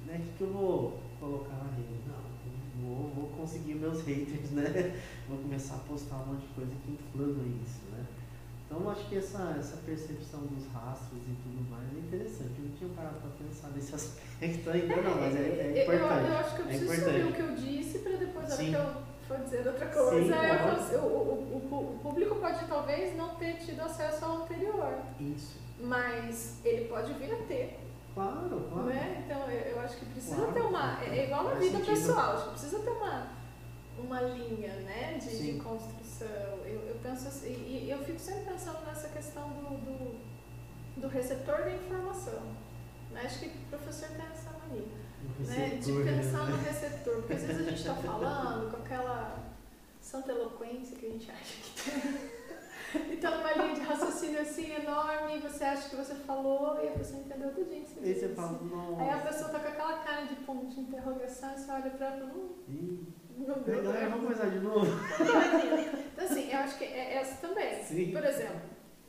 [0.06, 1.98] né, que, que eu vou colocar na rede?
[2.08, 4.96] Não, vou, vou conseguir meus haters, né?
[5.28, 8.06] Vou começar a postar um monte de coisa que inflama isso, né?
[8.66, 12.52] Então acho que essa, essa percepção dos rastros e tudo mais é interessante.
[12.60, 16.26] Eu não tinha parado para pensar nesse aspecto ainda não, mas é, é importante.
[16.26, 18.76] Eu, eu, acho que eu é preciso saber o que eu disse para depois, Sim.
[18.76, 20.36] a hora que eu for dizer outra coisa,
[20.90, 25.00] Sim, o, o, o, o, público pode talvez não ter tido acesso ao anterior.
[25.20, 25.67] Isso.
[25.80, 27.80] Mas ele pode vir a ter.
[28.14, 28.88] Claro, claro.
[28.88, 29.24] Né?
[29.26, 30.54] Então eu, eu acho que precisa Claro.
[30.54, 31.04] ter uma.
[31.04, 31.86] É igual na vida sentido.
[31.94, 33.28] pessoal, acho que precisa ter uma,
[34.00, 36.28] uma linha né, de, de construção.
[36.66, 41.58] Eu, eu penso assim, e eu fico sempre pensando nessa questão do, do, do receptor
[41.60, 42.42] da informação.
[43.12, 43.22] Né?
[43.24, 45.08] Acho que o professor tem essa mania.
[45.40, 46.52] Né, de receptor, pensar né?
[46.52, 47.16] no receptor.
[47.18, 49.40] Porque às vezes a gente está falando com aquela
[50.02, 52.37] santa eloquência que a gente acha que tem.
[52.96, 56.92] E tá numa linha de raciocínio assim enorme, você acha que você falou e a
[56.92, 58.36] pessoa entendeu tudinho que você Aí você disse.
[58.36, 59.02] fala, nossa.
[59.02, 62.08] Aí a pessoa tá com aquela cara de ponto de interrogação e você olha pra
[62.08, 62.34] ela e fala,
[62.70, 63.06] "Hum,
[63.38, 64.88] não deu Galera, tempo." vamos começar de novo?
[66.14, 67.84] Então assim, eu acho que é essa também.
[67.84, 68.12] Sim.
[68.12, 68.62] Por exemplo,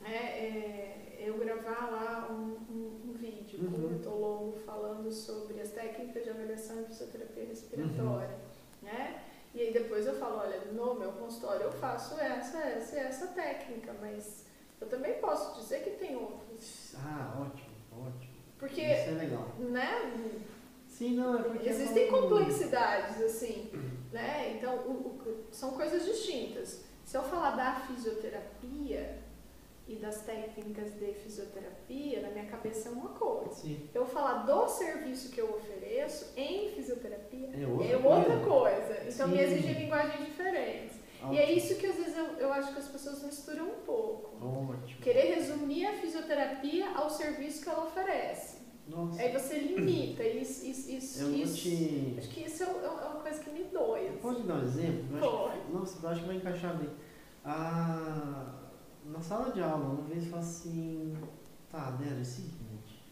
[0.03, 3.89] é, é, eu gravar lá um, um- um vídeo Uhum.
[3.89, 8.89] curto ou longo falando sobre as técnicas de avaliação de fisioterapia respiratória, Uhum.
[8.89, 9.21] né?
[9.53, 13.27] E aí depois eu falo, olha, no meu consultório eu faço essa, essa e essa
[13.27, 14.45] técnica, mas
[14.79, 16.95] eu também posso dizer que tem outras.
[16.97, 18.33] Ah, ótimo, ótimo.
[18.57, 19.47] Porque, Isso é legal.
[19.57, 20.41] né,
[20.87, 21.69] Sim, não, é porque.
[21.69, 23.71] existem é complexidades, assim,
[24.11, 24.53] né?
[24.57, 26.83] Então, o- o- são coisas distintas.
[27.05, 29.17] Se eu falar da fisioterapia
[29.89, 33.51] e das técnicas de fisioterapia, na minha cabeça é uma coisa.
[33.55, 38.45] Sim, Eu falar do serviço que eu ofereço em fisioterapia é outra é outra coisa.
[38.85, 38.93] coisa.
[39.09, 39.33] Então, Sim.
[39.35, 40.99] me exige linguagens diferentes.
[41.31, 44.37] E é isso que às vezes eu, eu acho que as pessoas misturam um pouco.
[44.45, 45.01] Ótimo.
[45.01, 48.59] Querer resumir a fisioterapia ao serviço que ela oferece.
[48.87, 50.23] Nossa, Aí você limita.
[50.23, 52.15] Isso, isso, isso, eu isso- te.
[52.17, 54.07] Acho que isso é, é uma coisa que me dói.
[54.07, 54.17] assim.
[54.19, 55.17] Pode dar um exemplo?
[55.17, 56.89] Eu acho nossa, eu acho que vai encaixar bem.
[57.43, 58.53] Ah,
[59.11, 61.17] na sala de aula, uma vez falou assim,
[61.71, 63.03] tá, Débora, é o seguinte,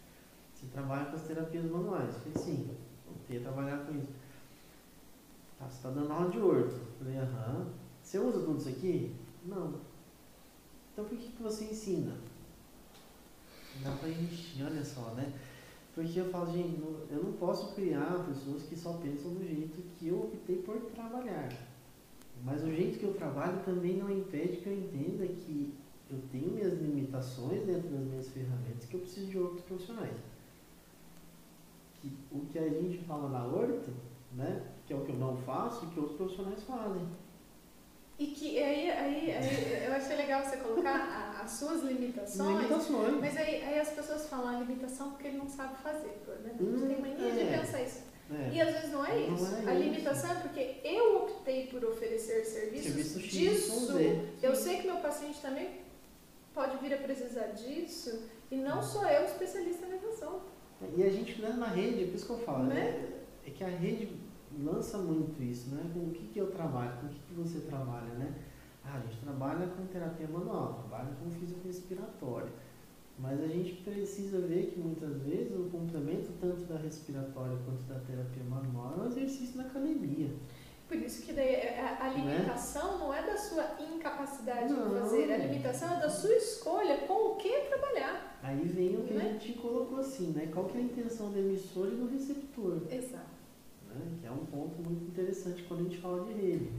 [0.54, 2.14] você trabalha com as terapias manuais.
[2.14, 2.70] Eu falei, sim,
[3.06, 4.14] voltei a trabalhar com isso.
[5.58, 6.76] Tá, você está dando aula de orto.
[6.76, 7.68] Eu falei, aham.
[8.02, 9.16] Você usa tudo isso aqui?
[9.46, 9.82] Não.
[10.94, 12.16] Então por que, que você ensina?
[13.84, 15.34] Dá pra encher, olha só, né?
[15.94, 16.80] Porque eu falo, gente,
[17.12, 21.50] eu não posso criar pessoas que só pensam do jeito que eu optei por trabalhar.
[22.44, 25.74] Mas o jeito que eu trabalho também não impede que eu entenda que
[26.10, 30.16] eu tenho minhas limitações dentro das minhas ferramentas que eu preciso de outros profissionais.
[32.02, 33.92] Que o que a gente fala na horta,
[34.34, 37.08] né, que é o que eu não faço, que outros profissionais fazem.
[38.20, 42.58] E que aí, aí, aí eu achei legal você colocar a- as suas limitações.
[42.62, 43.20] Limitações.
[43.20, 46.52] Mas aí, aí as pessoas falam a limitação porque ele não sabe fazer, né?
[46.60, 47.60] A gente Hum, tem mania de é.
[47.60, 48.02] pensar isso.
[48.32, 48.50] É.
[48.54, 49.56] E às vezes não é Não isso.
[49.56, 49.84] é a isso.
[49.84, 53.92] limitação é porque eu optei por oferecer serviços Serviço disso.
[54.42, 55.86] Eu sei que meu paciente também
[56.58, 60.42] pode vir a precisar disso e não sou eu especialista na educação.
[60.98, 62.76] E a gente né, na rede, por isso que eu falo, Né?
[62.76, 63.14] né?
[63.46, 64.18] É que a rede
[64.60, 65.84] lança muito isso, né?
[65.94, 68.34] Com o que, que eu trabalho, com o que, que você trabalha, né?
[68.84, 72.52] Ah, a gente trabalha com terapia manual, trabalha com fisiorrespiratória.
[73.20, 78.00] Mas a gente precisa ver que muitas vezes o complemento tanto da respiratória quanto da
[78.00, 80.30] terapia manual é um exercício na academia.
[80.88, 84.88] Por isso que daí é- a, a limitação não é da sua incapacidade Não.
[84.88, 88.40] de fazer, a limitação é da sua escolha com o que trabalhar.
[88.42, 89.26] Aí vem o que Né?
[89.26, 90.50] a gente colocou assim, né?
[90.54, 92.82] Qual que é a intenção do emissor e do receptor?
[92.90, 93.26] Exato.
[93.90, 94.02] né?
[94.22, 96.72] que é um ponto muito interessante quando a gente fala de rede.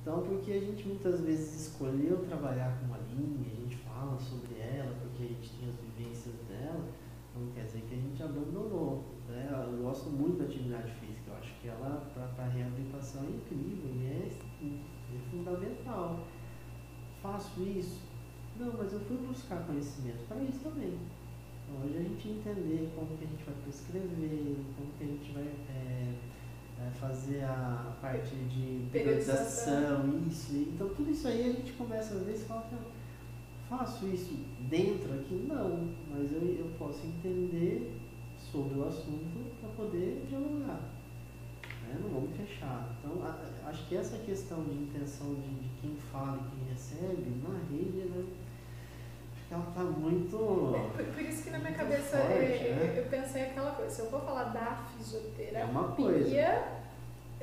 [0.00, 4.58] Então, porque a gente muitas vezes escolheu trabalhar com uma linha, a gente fala sobre
[4.60, 6.84] ela, porque a gente tem as vivências dela,
[7.36, 9.04] não quer dizer que a gente abandonou.
[9.28, 9.48] Né?
[9.72, 11.21] Eu gosto muito da atividade física,
[11.62, 12.02] que ela,
[12.34, 14.28] para a reabilitação, é incrível e é,
[14.66, 16.20] é fundamental.
[17.22, 18.00] Faço isso?
[18.58, 20.98] Não, mas eu fui buscar conhecimento para isso também.
[21.64, 25.32] Então, hoje a gente entender como que a gente vai prescrever, como que a gente
[25.32, 26.14] vai é,
[26.80, 30.20] é, fazer a parte de Periodização.
[30.28, 30.52] isso.
[30.52, 32.82] e- Então tudo isso aí a gente começa às vezes a falar, "Cara,
[33.70, 34.34] faço isso
[34.68, 35.46] dentro aqui?
[35.48, 37.98] Não, mas eu, eu posso entender
[38.36, 40.91] sobre o assunto para poder dialogar.
[41.92, 42.00] Né?
[42.02, 42.96] Não vamos fechar.
[42.98, 47.42] Então a- acho que essa questão de intenção de, de quem fala e quem recebe,
[47.46, 48.24] na rede, né?
[49.34, 50.36] acho que ela está muito.
[50.96, 52.94] Por, por isso que na minha cabeça Forte, eu, né?
[52.98, 56.28] eu pensei aquela coisa, se eu for falar da fisioterapia, É uma coisa.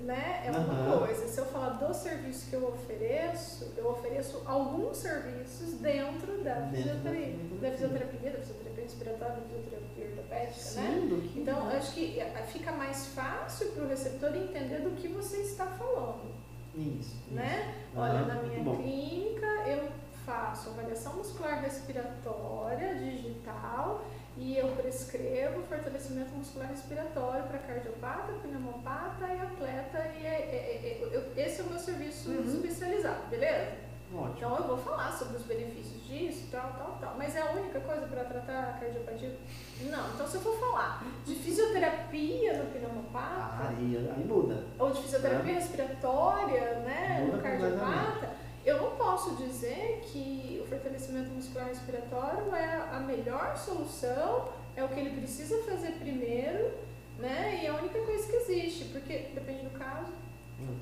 [0.02, 1.00] Né, é uma Aham.
[1.00, 1.28] coisa.
[1.28, 7.36] Se eu falar do serviço que eu ofereço, eu ofereço alguns serviços dentro da fisioterapia,
[7.62, 8.32] da fisioterapia.
[8.32, 11.00] da fisioterapia respiratória, da fisioterapia ortopédica, né?
[11.02, 15.38] Sim, Então, acho que eh, fica mais fácil para o receptor entender do que você
[15.38, 16.34] está falando,
[16.76, 17.16] Isso.
[17.32, 17.74] né?
[17.92, 18.00] isso.
[18.00, 18.76] Olha, Aham, na minha bom.
[18.78, 19.90] clínica eu
[20.26, 24.04] faço avaliação muscular respiratória digital
[24.40, 30.88] e eu prescrevo fortalecimento muscular respiratório para cardiopata, pneumopata e atleta e é- é- é-
[30.88, 32.46] é- eu- esse é o meu serviço Uhum.
[32.48, 33.90] especializado, beleza?
[34.16, 34.34] Ótimo.
[34.38, 37.16] Então eu vou falar sobre os benefícios disso, tal, tal, tal.
[37.16, 39.38] Mas é a única coisa para tratar a cardiopatia?
[39.82, 40.14] Não.
[40.16, 44.64] Então se eu for falar de fisioterapia no pneumopata, Aí, aí muda.
[44.80, 48.30] ou de fisioterapia respiratória, né, Muda no cardiopata,
[48.66, 54.90] eu não posso dizer que o fortalecimento muscular respiratório é a melhor solução, é o
[54.90, 56.72] que ele precisa fazer primeiro,
[57.18, 60.12] né, e é a única coisa que existe, porque depende do caso.
[60.60, 60.78] Hum.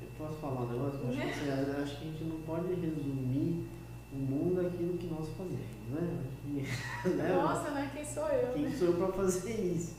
[0.00, 1.00] Eu posso falar um negócio?
[1.00, 1.24] Eu acho, Né?
[1.24, 3.66] que, assim, eu acho que a gente não pode resumir
[4.12, 6.24] o mundo aquilo que nós fazemos, né?
[6.42, 7.28] Que, né?
[7.34, 8.52] Nossa, né, quem sou eu?
[8.52, 8.76] Quem né?
[8.78, 9.96] sou eu para fazer isso?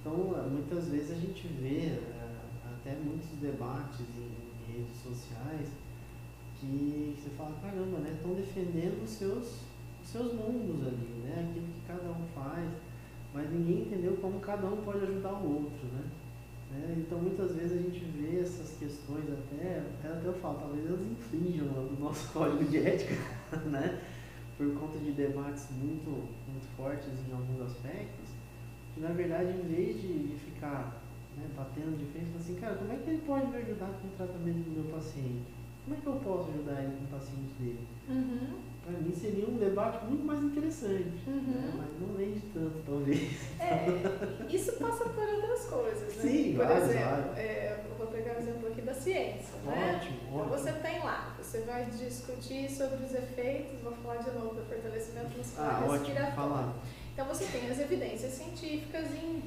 [0.00, 0.14] Então,
[0.50, 2.40] muitas vezes a gente vê eh,
[2.74, 5.68] até muitos debates em redes sociais
[6.60, 8.12] que você fala, caramba, né?
[8.14, 9.60] Estão defendendo os seus,
[10.02, 11.48] os seus mundos ali, né?
[11.50, 12.70] Aquilo que cada um faz,
[13.32, 16.04] mas ninguém entendeu como cada um pode ajudar o outro, né?
[16.74, 16.96] Né?
[16.98, 21.66] Então, muitas vezes a gente vê essas questões até, até, eu falo, talvez elas infringam
[21.66, 23.14] o nosso código de ética,
[23.66, 24.02] né?
[24.56, 28.30] Por conta de debates muito, muito fortes em alguns aspectos,
[28.94, 31.00] que na verdade, em vez de, de ficar
[31.36, 34.10] né, batendo de frente, assim, cara, como é que ele pode me ajudar com o
[34.16, 35.63] tratamento do meu paciente?
[35.84, 37.86] Como é que eu posso ajudar ele com o paciente dele?
[38.08, 41.12] Uhum, Para mim seria um debate muito mais interessante, né?
[41.26, 41.72] uhum.
[41.78, 43.32] mas não rende tanto, talvez.
[43.60, 43.86] É,
[44.48, 46.22] isso passa por outras coisas, né?
[46.22, 49.96] Sim, por exemplo, é, eu vou pegar o exemplo aqui da ciência, né?
[49.98, 50.58] Ótimo, Então ótimo.
[50.58, 55.36] você tem lá, você vai discutir sobre os efeitos, vou falar de novo do fortalecimento
[55.36, 56.74] muscular Ah, ótimo, respiratório.
[57.12, 59.42] Então você tem as evidências científicas em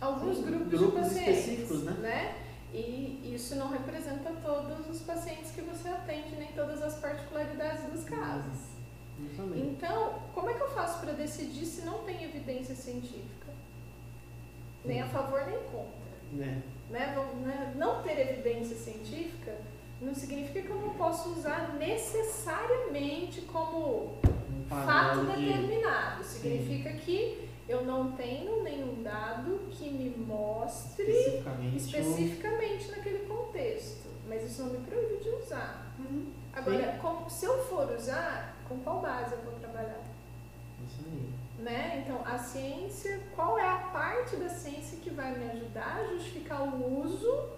[0.00, 2.34] alguns Sim, grupos, grupos de pacientes, específicos, né?
[2.74, 8.04] E isso não representa todos os pacientes que você atende, nem todas as particularidades dos
[8.04, 8.72] casos.
[9.54, 13.52] Então, como é que eu faço para decidir se não tem evidência científica?
[14.84, 16.02] Nem a favor nem contra.
[16.32, 16.62] Né?
[16.90, 17.74] Né?
[17.76, 19.54] Não ter evidência científica
[20.00, 26.24] não significa que eu não posso usar necessariamente como Um fato de- determinado.
[26.24, 31.76] Significa que eu não tenho nenhum dado que me mostre especificamente.
[31.76, 34.08] especificamente naquele contexto.
[34.28, 35.86] Mas isso não me proíbe de usar.
[35.98, 36.32] Uhum.
[36.52, 40.00] Agora, como- se eu for usar, com qual base eu vou trabalhar?
[40.86, 41.32] Isso aí.
[41.62, 42.02] Né?
[42.04, 46.62] Então, a ciência, qual é a parte da ciência que vai me ajudar a justificar
[46.62, 47.50] o uso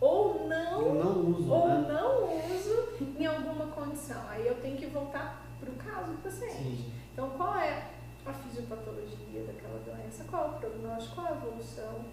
[0.00, 1.88] ou não, Eu não uso, ou né?
[1.92, 4.22] não uso em alguma condição?
[4.28, 6.52] Aí eu tenho que voltar para o caso do paciente.
[6.54, 6.92] Sim.
[7.12, 7.90] Então, qual é
[8.26, 10.24] a fisiopatologia daquela doença?
[10.24, 11.14] Qual é o prognóstico?
[11.14, 12.04] Qual é a evolução?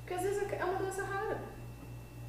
[0.00, 1.40] Porque às vezes é uma doença rara.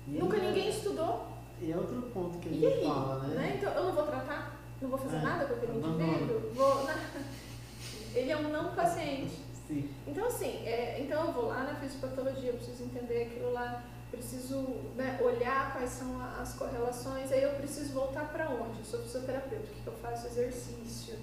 [0.07, 1.27] E Nunca é- ninguém estudou.
[1.59, 2.83] E é outro ponto que a gente aí?
[2.85, 3.35] fala, né?
[3.35, 3.55] né?
[3.57, 4.59] Então, eu não vou tratar?
[4.81, 6.51] Não vou fazer É, nada com aquele indivíduo?
[6.53, 6.87] Vou...
[8.15, 9.39] Ele é um não paciente.
[9.67, 9.89] Sim.
[10.07, 14.57] Então, assim, é, então eu vou lá na fisiopatologia, eu preciso entender aquilo lá, preciso
[14.97, 18.79] né, olhar quais são as correlações, aí eu preciso voltar para onde?
[18.79, 20.27] Eu sou fisioterapeuta, o que eu faço?
[20.27, 21.17] Exercício.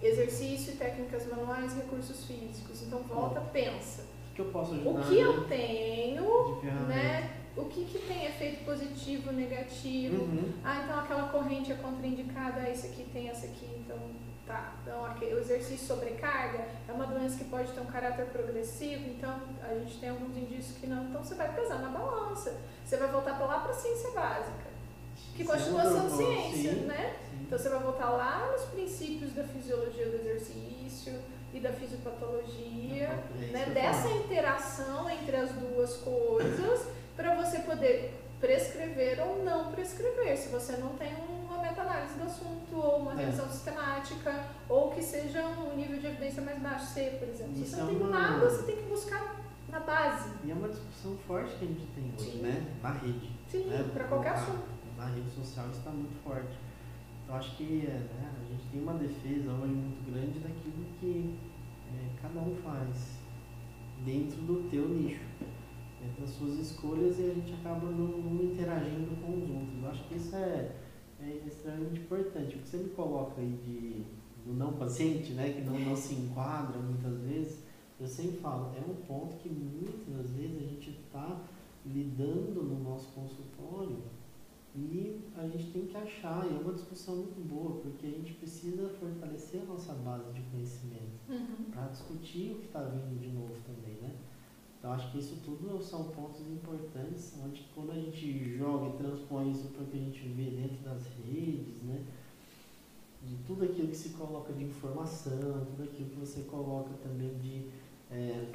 [0.00, 2.82] Exercício, técnicas manuais, recursos físicos.
[2.82, 4.02] Então, volta, pensa.
[4.30, 4.90] O que eu posso ajudar?
[4.90, 5.22] O que né?
[5.22, 6.86] eu tenho, de ferramenta?
[6.88, 7.38] né?
[7.58, 10.22] O que, que tem efeito positivo, negativo?
[10.22, 10.52] Uhum.
[10.62, 13.98] Ah, então aquela corrente é contraindicada, ah, esse aqui tem essa aqui, então
[14.46, 14.74] tá.
[14.80, 19.40] Então aqui, o exercício sobrecarga é uma doença que pode ter um caráter progressivo, então
[19.60, 21.04] a gente tem alguns indícios que não.
[21.04, 22.60] Então você vai pesar na balança.
[22.84, 24.68] Você vai voltar para lá para a ciência básica,
[25.34, 27.16] que Isso é continua sendo ciência, né?
[27.48, 31.14] Então você vai voltar lá nos princípios da fisiologia do exercício
[31.54, 39.18] e da fisiopatologia É né, dessa interação entre as duas coisas para você poder prescrever
[39.26, 41.14] ou não prescrever, se você não tem
[41.48, 43.24] uma meta-análise do assunto ou uma É.
[43.24, 47.56] revisão sistemática ou que seja um nível de evidência mais baixo, C, por exemplo.
[47.56, 49.36] Se Isso você não é tem uma- nada, você tem que buscar
[49.70, 50.28] na base.
[50.44, 52.42] E é uma discussão forte que a gente tem hoje, Sim.
[52.42, 52.76] né?
[52.82, 53.30] Na rede.
[53.50, 53.90] Sim, né?
[53.94, 54.68] para qualquer assunto.
[54.98, 56.58] Na rede social está muito forte.
[57.28, 61.36] Eu acho que é, né, a gente tem uma defesa hoje muito grande daquilo que
[61.92, 63.18] é, cada um faz
[64.02, 65.20] dentro do teu nicho,
[66.00, 69.82] dentro das suas escolhas e a gente acaba não, não interagindo com os outros.
[69.82, 70.74] Eu acho que isso é,
[71.20, 72.56] é extremamente importante.
[72.56, 74.04] O que você me coloca aí de,
[74.46, 77.62] do não paciente, né, que não, não se enquadra muitas vezes,
[78.00, 81.42] eu sempre falo, é um ponto que muitas vezes a gente está
[81.84, 83.98] lidando no nosso consultório
[84.78, 88.34] e a gente tem que achar, e é uma discussão muito boa, porque a gente
[88.34, 91.70] precisa fortalecer a nossa base de conhecimento Uhum.
[91.72, 94.14] para discutir o que está vindo de novo também, né?
[94.78, 99.50] Então acho que isso tudo são pontos importantes, onde quando a gente joga e transpõe
[99.50, 102.04] isso para o que a gente vê dentro das redes, né?
[103.26, 107.66] De tudo aquilo que se coloca de informação, tudo aquilo que você coloca também de.
[108.10, 108.46] É,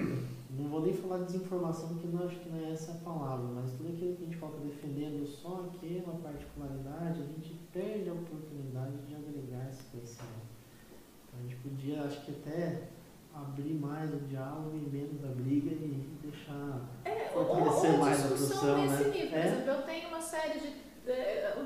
[0.50, 3.46] não vou nem falar de desinformação, que não acho que não é essa a palavra,
[3.54, 8.14] mas tudo aquilo que a gente coloca defendendo só aquela particularidade, a gente perde a
[8.14, 10.54] oportunidade de agregar esse conhecimento.
[11.28, 12.84] Então, a gente podia, acho que até
[13.34, 18.26] abrir mais o diálogo e menos a briga e deixar É, ou, fortalecer ou mais
[18.26, 19.10] a discussão nesse né?
[19.10, 19.30] nível.
[19.30, 19.48] Por É.
[19.48, 20.84] exemplo, eu tenho uma série de.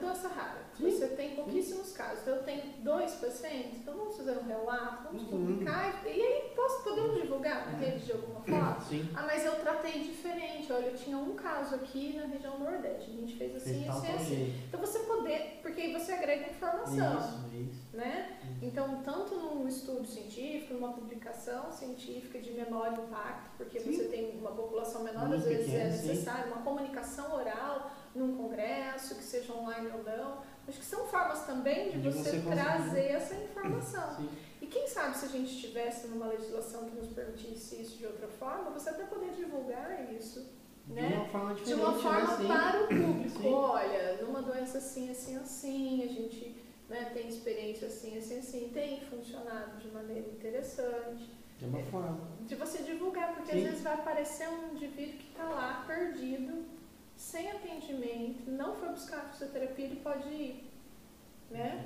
[0.08, 0.62] Doença rara.
[0.78, 0.90] Sim.
[0.90, 2.22] Você tem pouquíssimos casos.
[2.22, 5.30] Então, eu tenho dois pacientes, então vamos fazer um relato, vamos Uhum.
[5.30, 6.02] publicar.
[6.06, 7.80] E, aí, posso, podemos divulgar na Uhum.
[7.80, 8.82] rede de alguma forma?
[8.82, 9.10] Sim.
[9.14, 10.72] Ah, mas eu tratei diferente.
[10.72, 13.10] Olha, eu tinha um caso aqui na região Nordeste.
[13.12, 14.62] A gente fez assim, Fez assim, assim.
[14.68, 17.88] Então você poder, porque aí você agrega informação, Isso, isso.
[17.98, 18.38] né?
[18.44, 18.66] isso.
[18.66, 23.92] Então, tanto num estudo científico, numa publicação científica de menor impacto, porque Sim.
[23.94, 26.08] você tem uma população menor, Muito às vezes é pequena, sim.
[26.08, 30.42] necessário uma comunicação oral num congresso, que seja online ou não.
[30.68, 34.18] Acho que são formas também de, De você, você trazer essa informação.
[34.18, 34.30] Sim.
[34.62, 38.28] E quem sabe se a gente estivesse numa legislação que nos permitisse isso de outra
[38.28, 40.46] forma, você até poder divulgar isso,
[40.86, 41.16] De né?
[41.16, 42.38] uma forma De uma forma né?
[42.38, 42.48] Sim.
[42.48, 43.40] para o público.
[43.40, 43.54] Sim.
[43.54, 46.56] Olha, numa doença assim, assim, assim, a gente
[46.90, 51.32] né, tem experiência assim, assim, assim, tem funcionado de maneira interessante.
[51.58, 52.20] De uma forma.
[52.42, 53.58] De você divulgar, porque Sim.
[53.60, 56.66] às vezes vai aparecer um indivíduo que está lá perdido,
[57.18, 60.72] sem atendimento, não foi buscar a fisioterapia, ele pode ir.
[61.50, 61.86] Né?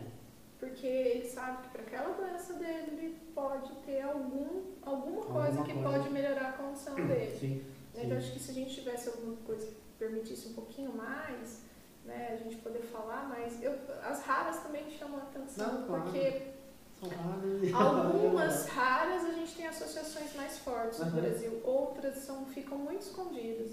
[0.60, 5.66] Porque ele sabe que para aquela doença dele ele pode ter algum, alguma coisa Alguma
[5.66, 5.90] que coisa.
[5.98, 7.38] pode melhorar a condição dele.
[7.40, 7.66] Sim.
[7.96, 8.04] Né?
[8.06, 11.62] Então, acho que se a gente tivesse alguma coisa que permitisse um pouquinho mais,
[12.06, 13.62] né, a gente poder falar mais.
[13.62, 16.04] Eu, as raras também me chamam a atenção, Não, claro.
[16.04, 16.52] porque
[17.74, 21.22] algumas raras a gente tem associações mais fortes no Aham.
[21.22, 23.72] Brasil, outras são, ficam muito escondidas.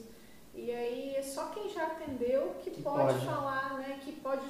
[0.54, 3.24] E aí é só quem já atendeu que, Que pode, pode.
[3.24, 4.44] falar, né, que pode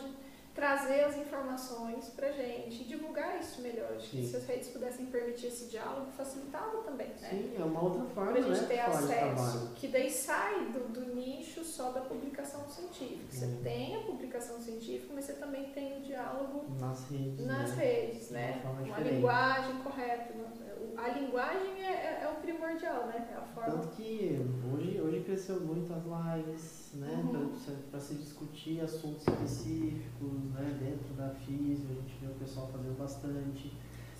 [0.63, 3.93] trazer as informações pra gente e divulgar isso melhor.
[3.97, 7.29] Acho que se as redes pudessem permitir esse diálogo, facilitava também, né?
[7.31, 8.67] Sim, é uma outra forma, Pra gente né?
[8.67, 9.71] ter de falar de acesso, trabalho.
[9.77, 13.25] que daí sai do, do nicho só da publicação científica.
[13.31, 17.47] Você tem a publicação científica, mas você também tem o diálogo Nas redes.
[17.47, 17.85] nas né?
[17.85, 18.61] redes, De né?
[18.65, 20.35] uma Uma linguagem correta.
[20.35, 20.45] né?
[20.81, 23.29] O- A linguagem é, é- é o primordial, né?
[23.31, 23.71] É a forma.
[23.71, 24.41] Tanto que
[24.75, 27.21] hoje, hoje cresceu muito as lives, né?
[27.25, 27.53] Uhum.
[27.91, 30.77] Para se discutir assuntos específicos, né?
[30.81, 33.73] Dentro da física, a gente vê o pessoal fazendo bastante.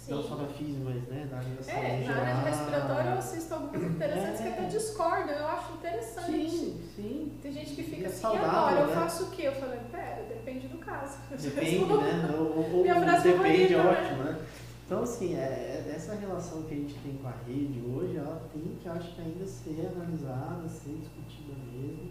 [0.09, 1.29] Não só da física, mas né?
[1.31, 4.53] da área da saúde É, na área de respiratório eu assisto alguns interessantes que É.
[4.53, 6.49] até discordam, eu acho interessante.
[6.51, 7.33] Sim, sim.
[7.43, 8.95] Tem gente que fica É assim, saudável, e agora eu né?
[8.95, 9.43] faço o quê?
[9.49, 11.19] Eu falei, pera, depende do caso.
[11.37, 12.35] Depende, né?
[12.39, 14.01] Ou, ou- Minha frase depende, é favorita, né?
[14.09, 14.47] ótimo, né?
[14.87, 18.41] Então, assim, é, é- essa relação que a gente tem com a rede hoje, ela
[18.51, 22.11] tem que, eu acho que ainda ser analisada, ser discutida mesmo.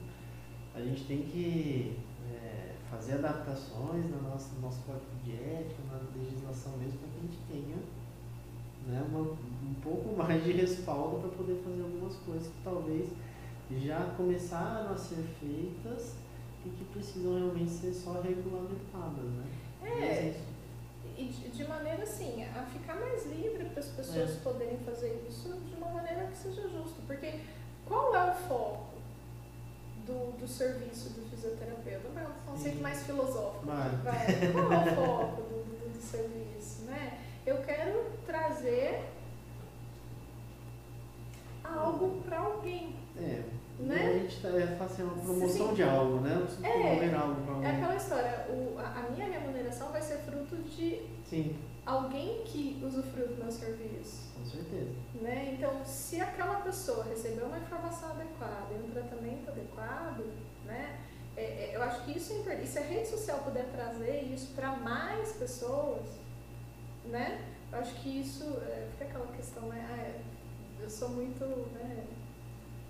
[0.77, 1.97] A gente tem que
[2.31, 7.17] é, fazer adaptações na nossa, no nosso código de ética, na legislação mesmo, para que
[7.17, 7.77] a gente tenha
[8.85, 13.09] né, uma, um pouco mais de respaldo para poder fazer algumas coisas que talvez
[13.83, 16.13] já começaram a ser feitas
[16.65, 19.45] e que precisam realmente ser só regulamentadas, né?
[19.83, 20.39] É, isso.
[21.17, 24.39] e de, de maneira assim, a ficar mais livre para as pessoas É.
[24.43, 27.01] poderem fazer isso de uma maneira que seja justa.
[27.07, 27.39] Porque
[27.85, 28.96] qual é o foco
[30.07, 32.07] do, do serviço do fisioterapeuta?
[32.13, 33.65] Vai, um conceito mais filosófico.
[33.65, 33.89] Vai.
[34.03, 34.51] Vai.
[34.51, 36.83] Qual é o foco do, do, do serviço?
[36.85, 37.19] Né?
[37.45, 39.03] Eu quero trazer
[41.63, 42.95] algo para alguém.
[43.17, 43.43] É,
[43.79, 44.07] Né?
[44.07, 45.73] a gente tá, é, faz assim, uma promoção Sim.
[45.75, 46.47] de algo, né?
[46.63, 47.69] É, algo para É alguém.
[47.71, 51.55] aquela história, o, a, a minha remuneração vai ser fruto de Sim,
[51.87, 54.27] alguém que usufruiu do meu serviço.
[54.37, 54.91] com certeza.
[55.21, 55.53] Né?
[55.57, 60.23] Então, se aquela pessoa recebeu uma informação adequada e um tratamento adequado,
[60.65, 60.99] né?
[61.35, 62.63] é- é, eu acho que isso é importante.
[62.65, 66.03] E se a rede social puder trazer isso para mais pessoas,
[67.05, 67.41] né?
[67.71, 69.87] eu acho que isso é, fica aquela questão, né?
[69.91, 70.21] Ah, é,
[70.83, 72.03] eu sou muito, né?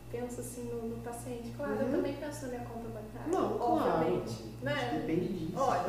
[0.10, 1.52] penso assim no, no paciente.
[1.58, 1.92] Claro, eu Uhum.
[1.92, 4.00] também penso na minha conta bancária, Não, claro.
[4.00, 4.30] obviamente.
[4.32, 5.00] Acho Né?
[5.06, 5.60] Depende disso.
[5.60, 5.84] Olha.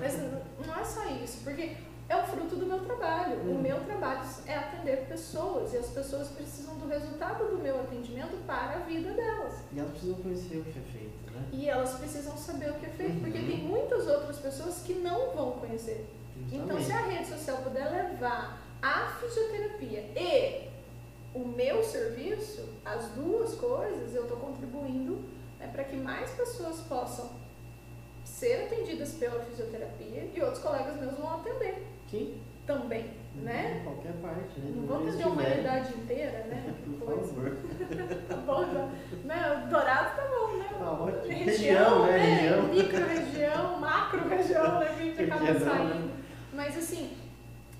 [0.00, 1.76] Mas não é só isso, porque
[2.10, 3.36] é o fruto do meu trabalho.
[3.46, 3.62] O Hum.
[3.62, 8.76] meu trabalho é atender pessoas e as pessoas precisam do resultado do meu atendimento para
[8.76, 9.54] a vida delas.
[9.72, 11.44] E elas precisam conhecer o que é feito, né?
[11.52, 13.46] E elas precisam saber o que é feito, porque Uhum.
[13.46, 16.04] tem muitas outras pessoas que não vão conhecer.
[16.52, 20.68] Então, se a rede social puder levar a fisioterapia e
[21.34, 25.16] o meu serviço, as duas coisas, eu estou contribuindo
[25.60, 27.30] né, para que mais pessoas possam
[28.24, 33.78] ser atendidas pela fisioterapia e outros colegas meus vão atender Sim, também, né?
[33.80, 34.72] Em qualquer parte, né?
[34.74, 36.74] Não onde atender a humanidade inteira, né?
[36.98, 37.34] Por coisa.
[37.34, 37.56] favor.
[38.28, 38.64] Tá bom.
[39.24, 39.66] Né?
[39.70, 40.68] Dourado tá bom, né?
[40.78, 41.28] Tá.
[41.28, 42.18] Região, Região, né?
[42.18, 42.40] né?
[42.40, 42.62] Região.
[42.68, 44.86] Micro-região, macro-região, né?
[44.86, 45.94] Que a gente Por que acaba não, saindo.
[45.94, 46.12] né?
[46.52, 47.16] Mas assim,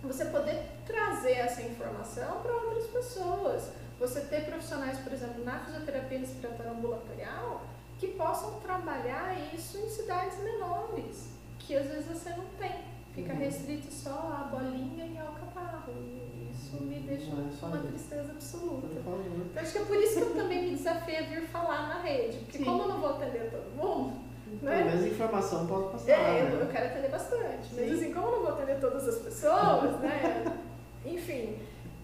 [0.02, 3.72] você poder trazer essa informação para outras pessoas.
[3.98, 7.62] você ter profissionais, por exemplo, na fisioterapia respiratória ambulatorial,
[7.98, 11.28] que possam trabalhar isso em cidades menores,
[11.58, 12.74] que às vezes você não tem.
[13.14, 13.38] Fica Uhum.
[13.40, 15.92] restrito só a bolinha e ao catarro.
[15.92, 17.86] E isso me deixa é uma isso.
[17.88, 18.86] tristeza absoluta.
[18.92, 22.00] Então acho que é por isso que eu também me desafio a vir falar na
[22.02, 22.38] rede.
[22.38, 22.64] Porque Sim.
[22.64, 24.20] como eu não vou atender todo mundo,
[24.60, 24.84] Pelo né?
[24.84, 26.10] menos informação pode passar.
[26.12, 26.62] É, eu, né?
[26.62, 27.68] eu quero atender bastante.
[27.74, 27.92] Mas Sim.
[27.94, 30.58] assim, como eu não vou atender todas as pessoas, né?
[31.04, 31.56] Enfim,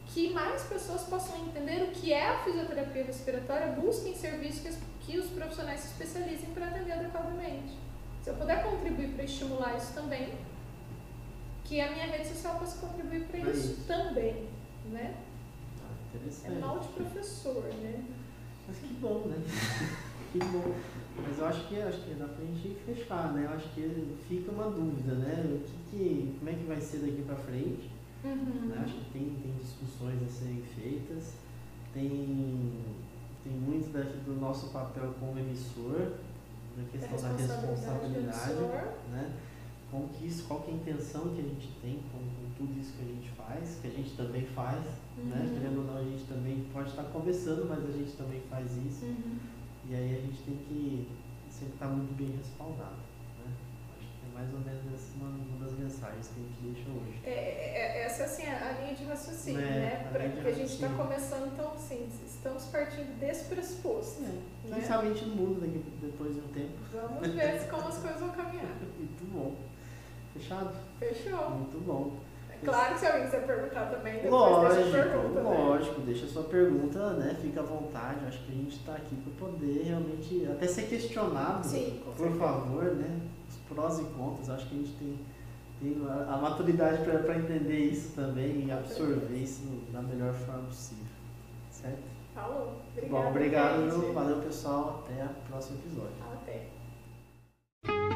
[0.07, 5.27] que mais pessoas possam entender o que é a fisioterapia respiratória, busquem serviços que os
[5.31, 7.77] profissionais se especializem para atender adequadamente.
[8.23, 10.31] Se eu puder contribuir para estimular isso também,
[11.67, 13.85] que a minha rede social possa contribuir para isso, isso.
[13.87, 14.49] também,
[14.91, 15.17] né?
[15.83, 16.59] Ah, É interessante.
[16.61, 18.05] mal de professor, né?
[18.69, 19.37] Mas que bom, né?
[20.33, 20.75] que bom.
[21.19, 23.47] Mas eu acho que acho que dá pra gente fechar, né?
[23.51, 25.45] Eu acho que fica uma dúvida, né?
[25.45, 27.91] O que, que como é que vai ser daqui pra frente?
[28.25, 28.67] Uhum.
[28.69, 28.83] né?
[28.85, 31.35] Acho que tem, tem discussões a serem feitas,
[31.95, 32.85] tem,
[33.45, 36.13] tem muito daqui do nosso papel como emissor,
[36.77, 38.93] da questão da responsabilidade do responsabilidade, emissor.
[39.13, 39.33] né?
[39.91, 42.81] Como que isso, qual que é a intenção que a gente tem com, com tudo
[42.81, 44.83] isso que a gente faz, que a gente também faz,
[45.17, 45.47] né?
[45.47, 45.55] Uhum.
[45.55, 49.05] Querendo ou não, a gente também pode estar começando, mas a gente também faz isso.
[49.05, 49.39] Uhum.
[49.89, 51.09] E aí a gente tem que
[51.51, 52.99] sempre estar muito bem respaldado.
[53.39, 53.47] Né?
[53.97, 56.91] Acho que é mais ou menos essa uma, uma das mensagens que a gente deixa
[56.91, 57.19] hoje.
[57.25, 60.09] É, é- é- essa assim, é a linha de raciocínio, É, né?
[60.11, 64.23] Pra, de porque a gente está começando, então, assim, estamos partindo desse pressuposto.
[64.25, 64.35] É,
[64.67, 64.81] Quem Né?
[64.83, 66.75] sabe a gente não muda daqui, depois de um tempo.
[66.93, 68.67] Vamos ver como as coisas vão caminhar.
[68.99, 69.55] Muito bom.
[70.39, 70.71] Fechado?
[70.99, 71.51] Fechou.
[71.51, 72.13] Muito bom.
[72.51, 75.43] É claro que se alguém quiser perguntar também, depois deixa a Lógico, pergunta.
[75.43, 75.51] né?
[75.59, 77.37] lógico, deixa a sua pergunta, né?
[77.41, 78.25] Fica à vontade.
[78.27, 81.67] Acho que a gente está aqui para poder realmente até ser questionado.
[81.67, 83.21] Sim, com por favor, né?
[83.49, 84.51] Os prós e contras.
[84.51, 85.19] Acho que a gente tem,
[85.81, 89.63] tem a, maturidade para entender isso também e absorver isso
[89.93, 91.05] da melhor forma possível.
[91.71, 92.03] Certo?
[92.35, 92.81] Falou.
[92.95, 93.91] Muito bom, obrigado.
[93.91, 94.13] gente.
[94.13, 95.05] Valeu, pessoal.
[95.05, 96.13] Até o próximo episódio.
[96.33, 98.16] Até.